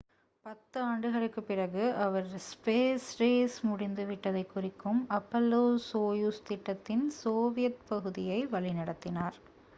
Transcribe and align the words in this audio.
பத்து 0.45 0.81
ஆண்டுகளுக்குப் 0.83 1.47
பிறகு 1.47 1.83
அவர் 1.97 2.29
ஸ்பேஸ் 2.45 3.09
ரேஸ் 3.17 3.57
முடிந்துவிட்டதைக் 3.65 4.51
குறிக்கும் 4.51 5.05
அப்பல்லோ-சோயுஸ் 5.11 6.43
திட்டத்தின் 6.43 7.07
சோவியத் 7.21 7.81
பகுதியை 7.87 8.41
வழிநடத்தினார் 8.47 9.39